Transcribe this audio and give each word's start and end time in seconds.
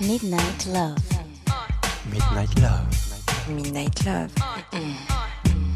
Midnight 0.00 0.66
Love. 0.66 0.98
Midnight 2.10 2.58
Love. 2.60 2.86
Midnight 3.48 4.04
Love. 4.04 4.30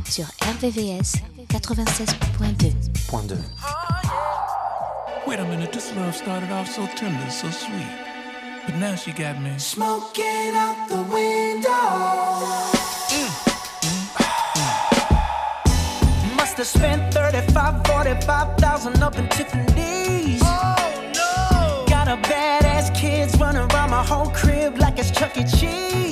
Sur 0.05 0.27
RVVS 0.41 1.23
96.2. 1.49 3.37
Wait 5.27 5.41
a 5.41 5.45
minute, 5.45 5.73
this 5.73 5.95
love 5.97 6.15
started 6.15 6.51
off 6.53 6.69
so 6.69 6.87
tender, 6.97 7.31
so 7.31 7.51
sweet. 7.51 8.07
But 8.67 8.77
now 8.77 8.95
she 8.95 9.13
got 9.13 9.41
me. 9.41 9.59
Smoking 9.59 10.55
out 10.55 10.89
the 10.89 11.03
window. 11.03 12.86
to 16.57 16.65
spend 16.65 17.13
35, 17.13 17.87
45,000 17.87 19.03
up 19.03 19.19
in 19.19 19.29
Tiffany's. 19.29 20.41
Oh 20.43 21.13
no! 21.15 21.85
Got 21.87 22.09
a 22.09 22.17
badass 22.27 22.95
kids 22.95 23.39
running 23.39 23.71
around 23.71 23.91
my 23.91 24.03
whole 24.03 24.31
crib 24.31 24.79
like 24.79 24.99
it's 24.99 25.11
Chuck 25.11 25.37
E. 25.37 25.45
Cheese. 25.45 26.06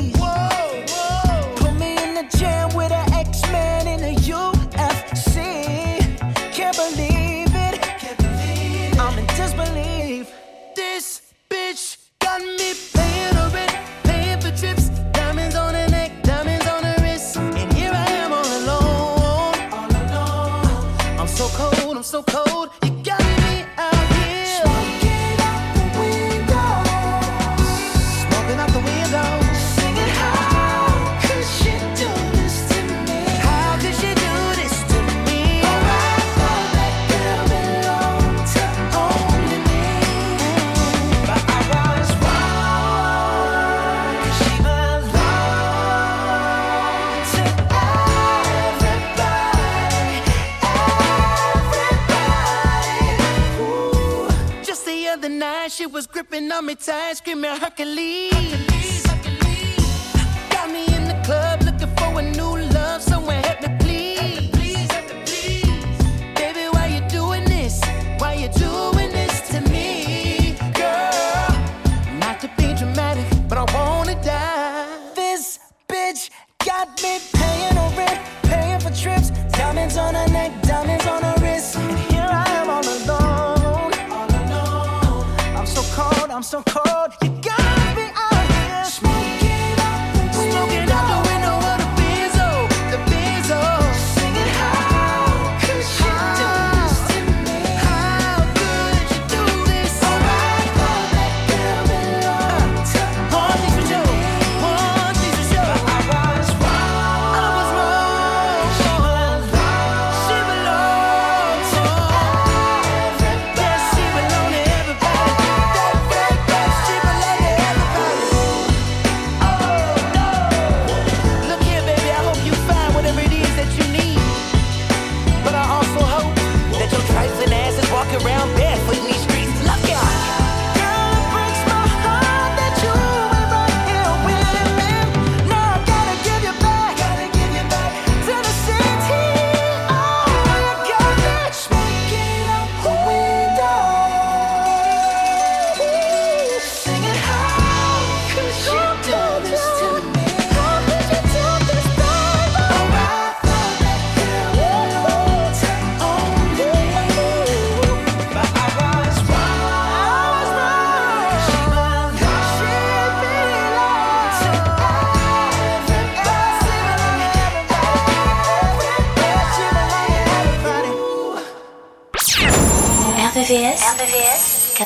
with 56.75 56.89
ice 56.89 57.21
Hercules. 57.61 58.24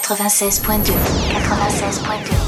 96.2. 0.08 0.94
96.2. 0.94 2.47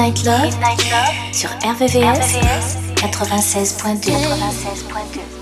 Midnight 0.00 0.24
Love, 0.24 0.54
sur 1.32 1.50
RVVS, 1.62 2.32
96.2. 3.02 4.10
96.2. 4.10 5.40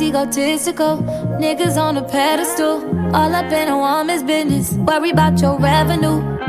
egotistical. 0.00 0.98
Niggas 1.38 1.76
on 1.76 1.96
a 1.98 2.02
pedestal, 2.02 2.82
all 3.14 3.34
up 3.34 3.52
in 3.52 3.68
a 3.68 3.76
woman's 3.76 4.22
business. 4.24 4.72
Worry 4.72 5.10
about 5.10 5.40
your 5.40 5.58
revenue. 5.60 6.37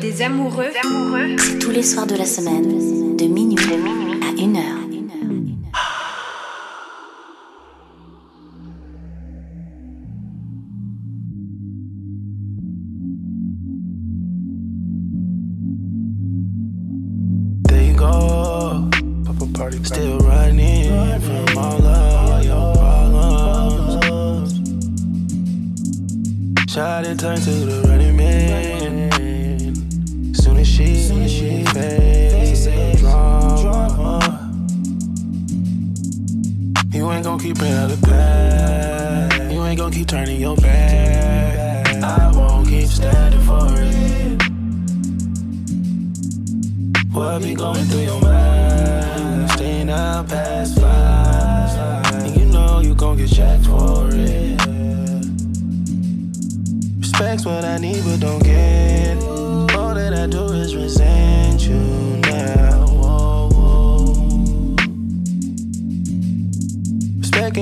des 0.00 0.22
amoureux, 0.22 0.72
c'est 1.38 1.58
tous 1.60 1.70
les 1.70 1.84
soirs 1.84 2.06
de 2.06 2.16
la 2.16 2.24
semaine, 2.24 3.16
de 3.16 3.24
minuit, 3.26 3.56
à 4.20 4.42
une 4.42 4.56
heure. 4.56 4.79
Gon' 37.30 37.38
keep 37.38 37.62
it 37.62 37.90
of 37.92 38.02
past. 38.02 39.52
You 39.52 39.62
ain't 39.62 39.78
gon' 39.78 39.92
keep 39.92 40.08
turning 40.08 40.40
your 40.40 40.56
back. 40.56 42.02
I 42.02 42.32
won't 42.34 42.66
keep 42.66 42.88
standing 42.88 43.40
for 43.42 43.68
it. 43.78 44.42
What 47.12 47.42
be 47.42 47.54
going 47.54 47.84
through 47.84 48.00
your 48.00 48.20
mind? 48.20 49.50
Staying 49.52 49.90
out 49.90 50.28
past 50.28 50.80
five. 50.80 52.14
And 52.14 52.36
you 52.36 52.46
know 52.46 52.80
you 52.80 52.96
gon' 52.96 53.16
get 53.16 53.30
checked 53.30 53.64
for 53.64 54.08
it. 54.10 54.60
Respect's 56.98 57.46
what 57.46 57.64
I 57.64 57.78
need, 57.78 58.02
but 58.02 58.18
don't 58.18 58.42
get. 58.42 59.22
All 59.76 59.94
that 59.94 60.14
I 60.14 60.26
do 60.26 60.46
is 60.46 60.74
resent 60.74 60.99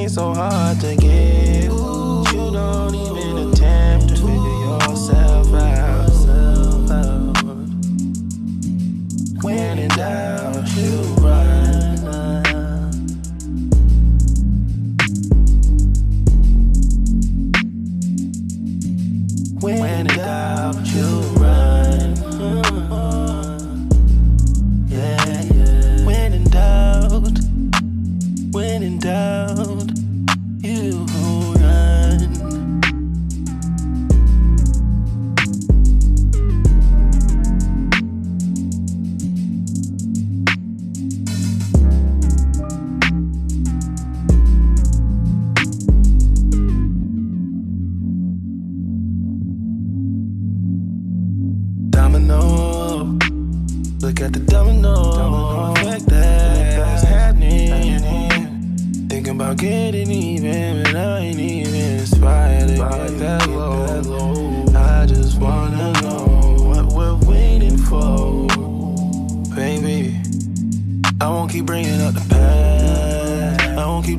ain't 0.09 0.15
so 0.15 0.33
hard 0.33 0.81
to 0.81 0.97
get. 0.97 1.65
You 1.65 2.51
don't 2.51 2.95
even 2.95 3.53
attempt 3.53 4.09
to 4.09 4.17
figure 4.17 4.59
yourself 4.65 5.53
out. 5.53 6.09
When 9.43 9.79
in 9.79 9.89
doubt, 9.89 10.67
you 10.77 11.08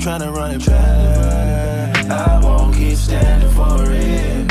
trying 0.09 0.21
to 0.21 0.31
run 0.31 0.51
it 0.55 0.65
back. 0.65 2.09
I 2.09 2.39
won't 2.41 2.73
keep 2.75 2.97
standing 2.97 3.51
for 3.51 3.77
it. 3.91 4.47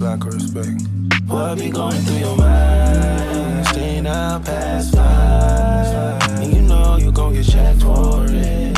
Lack 0.00 0.24
of 0.24 0.32
respect. 0.32 0.80
What 1.26 1.58
be 1.58 1.68
going 1.68 2.00
through 2.04 2.20
your 2.20 2.36
mind? 2.38 3.66
Staying 3.66 4.06
out 4.06 4.42
past 4.42 4.94
five. 4.94 6.40
And 6.40 6.54
you 6.54 6.62
know 6.62 6.96
you 6.96 7.12
gon' 7.12 7.34
get 7.34 7.44
checked 7.44 7.82
for 7.82 8.24
it. 8.30 8.74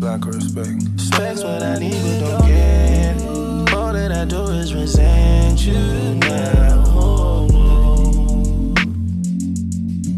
Lack 0.00 0.26
of 0.26 0.34
respect. 0.36 0.80
Respect's 0.94 1.42
what 1.42 1.60
I 1.60 1.78
need, 1.80 2.00
but 2.00 2.20
don't 2.20 2.46
get. 2.46 3.74
All 3.74 3.92
that 3.92 4.12
I 4.12 4.24
do 4.26 4.44
is 4.60 4.74
resent 4.74 5.66
you 5.66 5.74
now. 6.22 6.84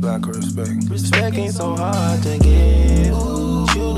Lack 0.03 0.27
of 0.27 0.37
respect. 0.37 0.85
Respect 0.91 1.37
ain't 1.39 1.55
so 1.55 1.75
hard 1.77 2.23
to 2.25 2.39
get. 2.41 2.80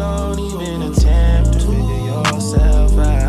Don't 0.03 0.41
even 0.41 0.83
attempt 0.83 1.53
to 1.53 1.61
figure 1.61 2.07
yourself 2.11 2.99
out. 2.99 3.22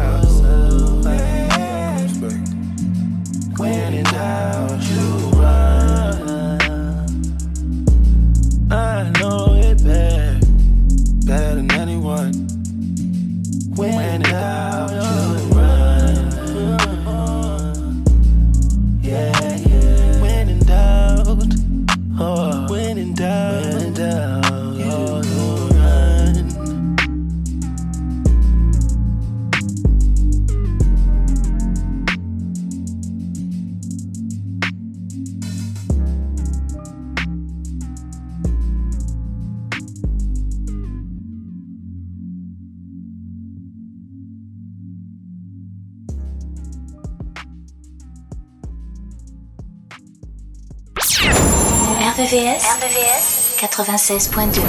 96.2 53.74 54.62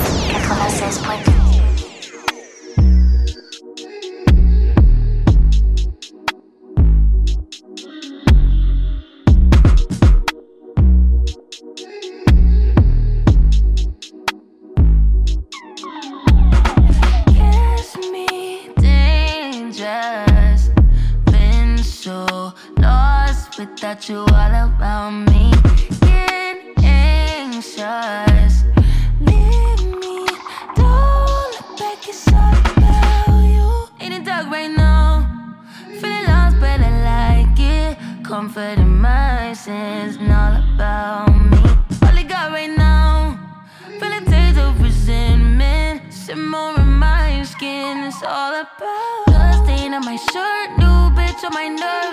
96.2 0.48 1.43
on 49.94 50.04
my 50.04 50.16
shirt. 50.16 50.70
New 50.76 51.10
bitch 51.14 51.44
on 51.44 51.54
my 51.54 51.68
nerves. 51.68 52.03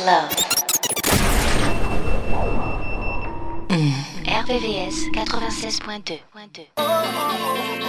Midnight 0.00 0.06
Love. 0.06 0.30
Mm. 3.68 3.92
RVVS 4.24 5.12
96.2. 5.12 6.20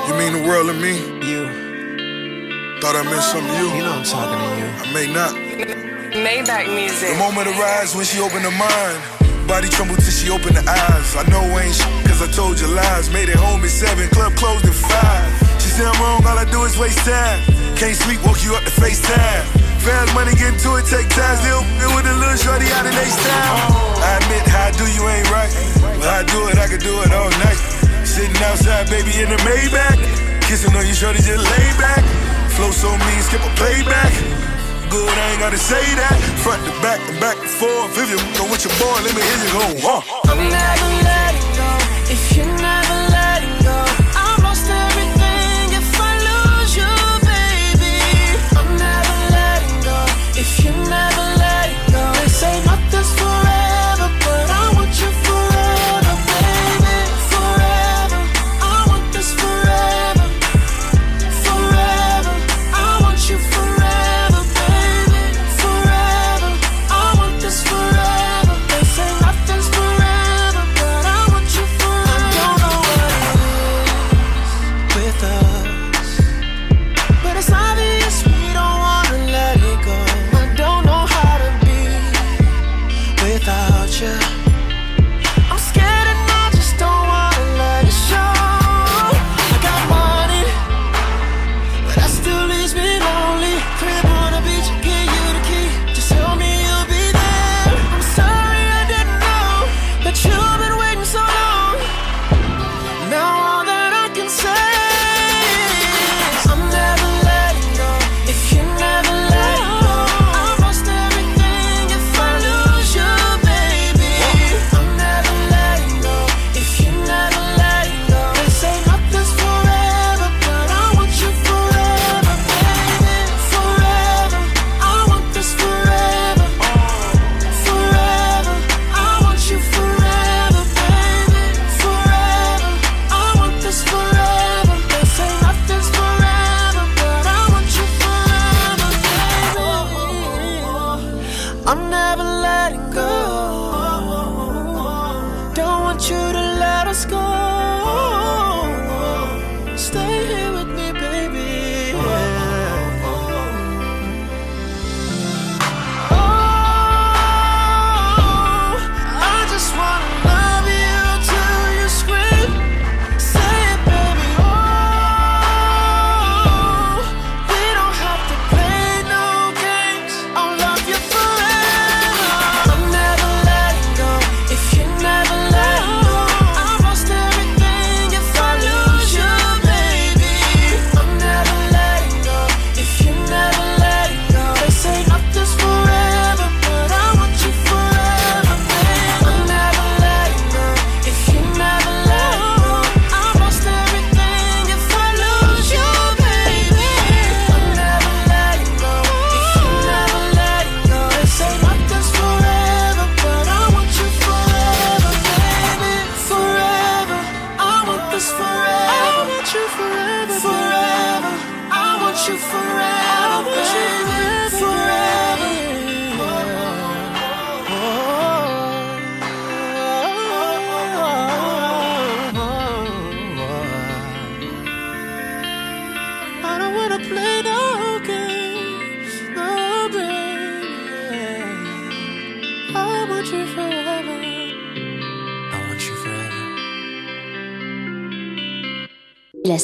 You 0.07 0.13
mean 0.15 0.33
the 0.33 0.47
world 0.47 0.67
to 0.67 0.73
me? 0.73 0.97
You, 1.25 1.47
Thought 2.81 2.95
I 2.95 3.03
meant 3.03 3.21
something 3.23 3.47
to 3.47 3.57
you. 3.61 3.67
you 3.77 3.83
know 3.83 3.93
I'm 3.93 4.03
talking 4.03 4.37
to 4.39 4.45
you. 4.59 4.67
I 4.67 4.93
may 4.93 5.07
not. 5.13 5.33
Maybach 6.11 6.67
music. 6.73 7.09
The 7.09 7.15
moment 7.19 7.47
arrives 7.47 7.95
when 7.95 8.05
she 8.05 8.19
opened 8.19 8.43
her 8.43 8.51
mind. 8.51 9.47
Body 9.47 9.69
trembled 9.69 9.99
till 9.99 10.11
she 10.11 10.29
opened 10.29 10.57
her 10.57 10.67
eyes. 10.67 11.15
I 11.15 11.23
know 11.29 11.41
ain't 11.59 11.75
sh- 11.75 11.83
cause 12.07 12.21
I 12.21 12.27
told 12.31 12.59
you 12.59 12.67
lies. 12.67 13.09
Made 13.11 13.29
it 13.29 13.35
home 13.37 13.63
at 13.63 13.69
seven, 13.69 14.09
club 14.09 14.33
closed 14.35 14.65
at 14.65 14.73
five. 14.73 15.61
She 15.61 15.69
said 15.69 15.87
I'm 15.87 16.01
wrong, 16.01 16.25
all 16.25 16.37
I 16.37 16.45
do 16.49 16.63
is 16.63 16.77
waste 16.77 16.99
time. 16.99 17.39
Can't 17.77 17.95
sleep, 17.95 18.23
woke 18.25 18.43
you 18.43 18.55
up 18.55 18.63
to 18.63 18.71
FaceTime. 18.71 19.60
Fast 19.81 20.13
money, 20.13 20.37
get 20.37 20.53
into 20.53 20.77
it, 20.77 20.85
take 20.85 21.09
time. 21.09 21.37
Still 21.41 21.65
f***ing 21.65 21.89
with 21.97 22.05
a 22.05 22.13
little 22.21 22.37
shorty 22.37 22.69
out 22.77 22.85
in 22.85 22.93
H-Town. 22.93 23.53
I 23.97 24.21
admit 24.21 24.45
how 24.45 24.69
I 24.69 24.71
do 24.77 24.85
you 24.85 25.01
ain't 25.09 25.25
right. 25.33 25.49
But 25.97 26.05
I 26.05 26.21
do 26.21 26.37
it, 26.53 26.61
I 26.61 26.69
could 26.69 26.85
do 26.85 26.93
it 27.01 27.09
all 27.09 27.33
night. 27.41 27.57
Sitting 28.05 28.37
outside, 28.45 28.93
baby, 28.93 29.09
in 29.17 29.33
the 29.33 29.41
Maybach. 29.41 29.97
Kissing 30.45 30.75
on 30.77 30.85
you, 30.85 30.93
shorty, 30.93 31.17
just 31.25 31.41
lay 31.41 31.69
back. 31.81 32.05
Flow 32.53 32.69
so 32.69 32.93
mean, 32.93 33.21
skip 33.25 33.41
a 33.41 33.49
playback. 33.57 34.13
Good, 34.93 35.17
I 35.17 35.31
ain't 35.33 35.39
gotta 35.39 35.57
say 35.57 35.81
that. 35.97 36.13
Front 36.45 36.61
to 36.67 36.73
back 36.85 36.99
and 37.09 37.17
back 37.17 37.41
and 37.41 37.49
forth. 37.49 37.97
If 37.97 38.11
you 38.11 38.21
go 38.37 38.45
with 38.51 38.61
your 38.61 38.75
boy, 38.77 39.01
let 39.01 39.17
me 39.17 39.23
hear 39.23 39.39
you 39.41 39.49
go. 39.81 39.97
Uh. 39.97 40.01
I'm 40.29 40.37
never 40.45 40.89
letting 41.09 41.51
go. 41.57 41.69
If 42.11 42.37
you 42.37 42.50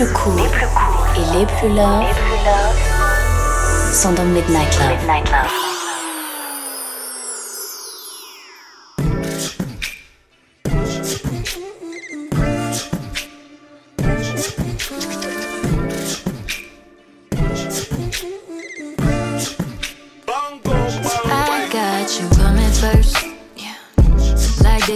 Les 0.00 0.06
plus 0.06 0.14
courts 0.14 0.32
cool 0.32 0.40
et 1.14 1.38
les 1.38 1.44
plus 1.44 1.68
longs 1.68 2.06
sont 3.92 4.12
dans 4.12 4.24
Midnight 4.24 4.78
Love. 4.78 4.88
Midnight 4.96 5.30
Love. 5.30 5.50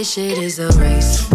shit 0.03 0.37
is 0.37 0.59
a 0.59 0.67
race. 0.77 1.34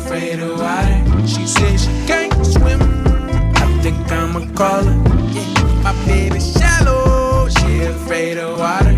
afraid 0.00 0.40
of 0.40 0.60
water. 0.60 1.26
She 1.26 1.46
said 1.46 1.78
she 1.78 1.92
can't 2.06 2.32
swim. 2.46 2.80
I 3.56 3.66
think 3.82 3.98
I'ma 4.10 4.40
call 4.54 4.84
her. 4.84 4.96
Yeah, 5.34 5.82
my 5.84 5.92
baby 6.06 6.40
shallow. 6.40 7.48
She 7.48 7.82
afraid 7.82 8.38
of 8.38 8.58
water. 8.58 8.89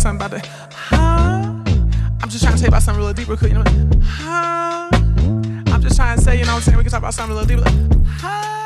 something 0.00 0.26
about. 0.26 0.46
Huh? 0.46 0.96
I'm 2.22 2.28
just 2.28 2.42
trying 2.42 2.56
to 2.56 2.60
tell 2.60 2.66
you 2.66 2.68
about 2.68 2.82
something 2.82 3.04
real 3.04 3.12
deep, 3.12 3.28
real 3.28 3.36
quick. 3.36 3.52
You 3.52 3.58
know, 3.58 3.64
huh? 4.02 4.88
I'm 5.72 5.82
just 5.82 5.96
trying 5.96 6.16
to 6.16 6.24
say, 6.24 6.38
you 6.38 6.44
know 6.44 6.54
what 6.54 6.56
I'm 6.56 6.62
saying? 6.62 6.78
We 6.78 6.84
can 6.84 6.90
talk 6.90 7.00
about 7.00 7.14
something 7.14 7.36
real 7.36 7.44
deep. 7.44 7.58
Like, 7.58 7.74
huh? 8.06 8.60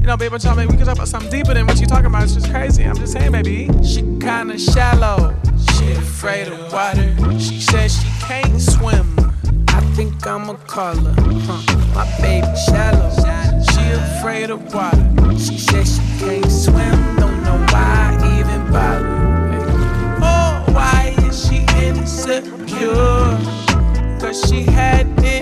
You 0.00 0.08
know, 0.08 0.16
baby, 0.16 0.38
tell 0.38 0.56
me 0.56 0.62
maybe 0.62 0.72
we 0.72 0.76
can 0.78 0.86
talk 0.86 0.96
about 0.96 1.08
something 1.08 1.30
deeper 1.30 1.54
than 1.54 1.66
what 1.66 1.78
you're 1.78 1.86
talking 1.86 2.06
about. 2.06 2.24
It's 2.24 2.34
just 2.34 2.50
crazy. 2.50 2.82
I'm 2.82 2.96
just 2.96 3.12
saying, 3.12 3.30
baby. 3.30 3.70
She 3.84 4.00
kinda 4.18 4.58
shallow. 4.58 5.36
She 5.78 5.92
afraid 5.92 6.48
of 6.48 6.72
water. 6.72 7.14
She 7.38 7.60
says 7.60 7.94
she 8.02 8.08
can't 8.26 8.60
swim. 8.60 9.06
I 9.68 9.80
think 9.94 10.26
I'ma 10.26 10.54
call 10.66 10.96
her. 10.96 11.14
Huh. 11.46 11.62
My 11.94 12.04
baby 12.20 12.46
shallow. 12.66 13.10
She 13.70 13.92
afraid 13.92 14.50
of 14.50 14.74
water. 14.74 15.38
She 15.38 15.58
says 15.58 15.96
she 15.96 16.02
can't 16.18 16.50
swim. 16.50 17.16
Don't 17.16 17.44
know 17.44 17.64
why 17.70 18.18
I 18.20 18.40
even 18.40 18.72
bother 18.72 19.31
insecure. 22.26 23.38
Cause 24.20 24.48
she 24.48 24.62
had 24.62 25.06
it. 25.24 25.41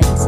place. 0.00 0.27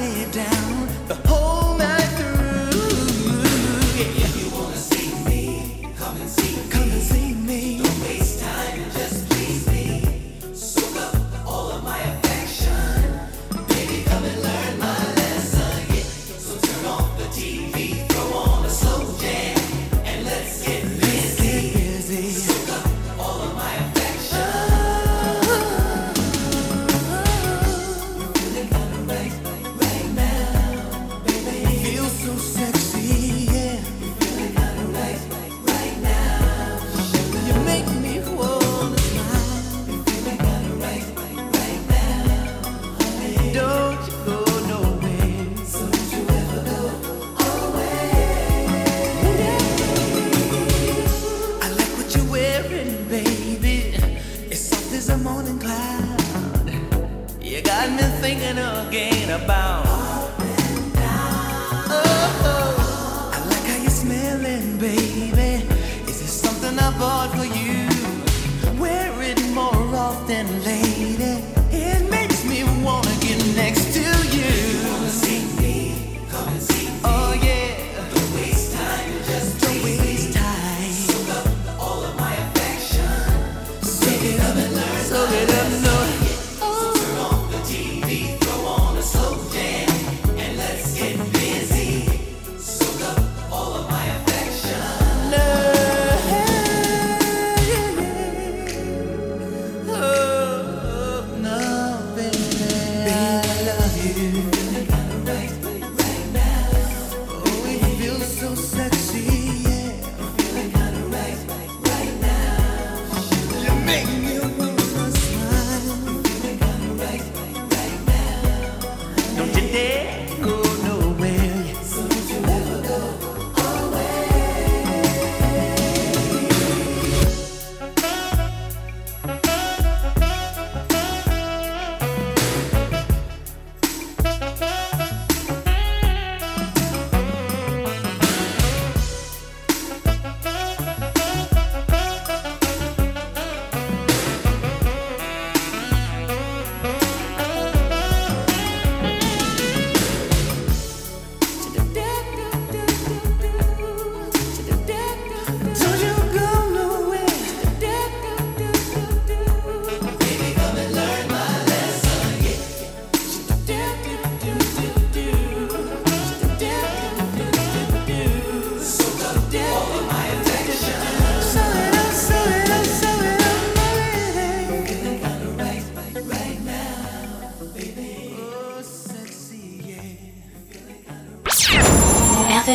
it 0.00 0.32
down. 0.32 0.63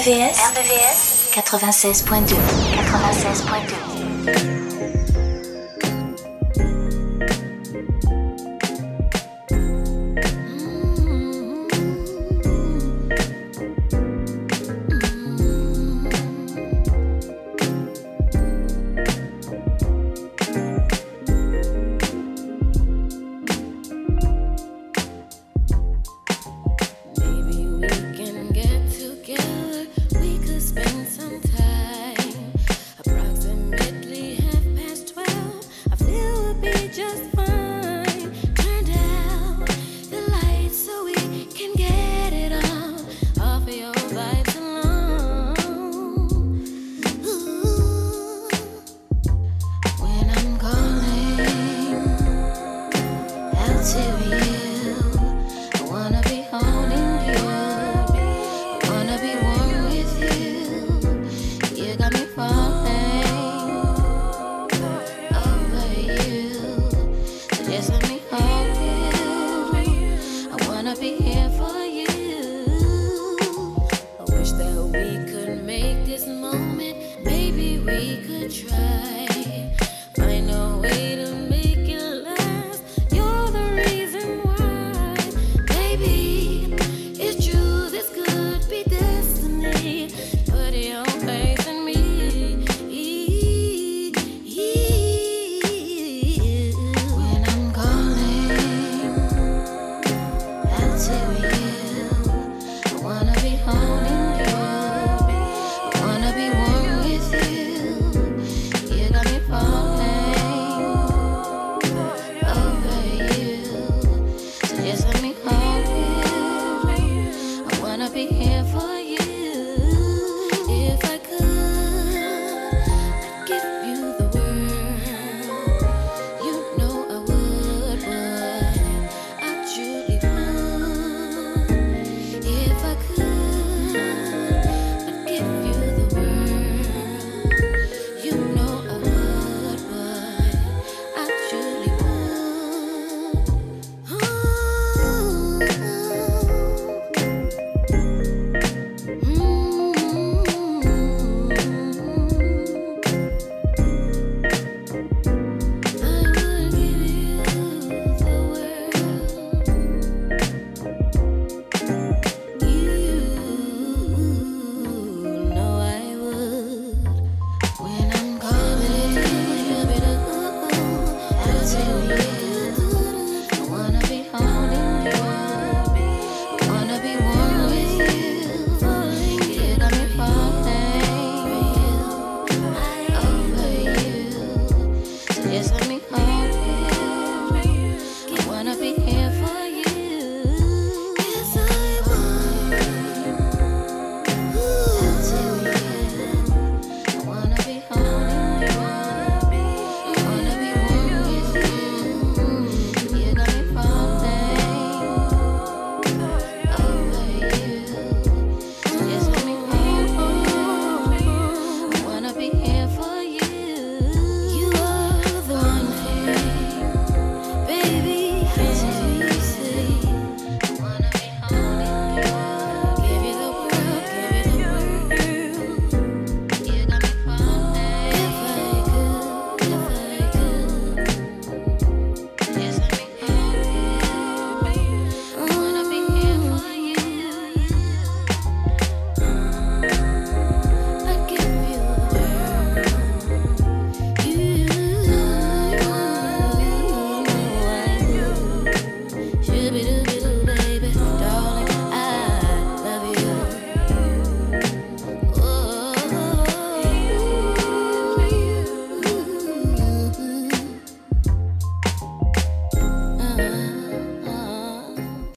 Yeah. 0.09 0.33
RVVS 0.33 1.31
96.2 1.33 2.35
96.2 2.35 3.98